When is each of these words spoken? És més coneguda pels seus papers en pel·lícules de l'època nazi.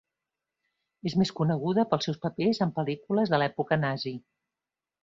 És 1.09 1.15
més 1.23 1.33
coneguda 1.41 1.85
pels 1.91 2.09
seus 2.09 2.19
papers 2.25 2.63
en 2.69 2.75
pel·lícules 2.81 3.35
de 3.37 3.43
l'època 3.45 3.81
nazi. 3.87 4.17